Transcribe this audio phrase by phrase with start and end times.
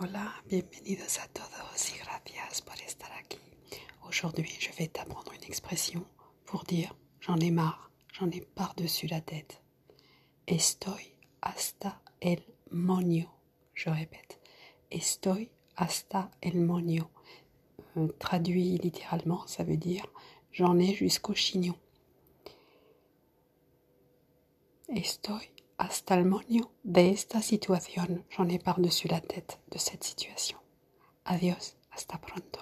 [0.00, 3.36] Hola, bienvenidos a todos y gracias por estar aquí.
[4.08, 6.06] Aujourd'hui, je vais t'apprendre une expression
[6.46, 9.60] pour dire j'en ai marre, j'en ai par-dessus la tête.
[10.46, 13.28] Estoy hasta el moño.
[13.74, 14.40] Je répète,
[14.90, 17.10] estoy hasta el moño.
[17.98, 20.06] Euh, traduit littéralement, ça veut dire
[20.52, 21.76] j'en ai jusqu'au chignon.
[24.88, 25.51] Estoy
[25.82, 28.24] hasta el moño de esta situación.
[28.30, 30.58] J'en ai par-dessus la tête de cette situation.
[31.24, 32.61] Adiós, hasta pronto.